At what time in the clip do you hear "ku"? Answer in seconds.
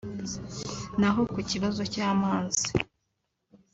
1.33-1.39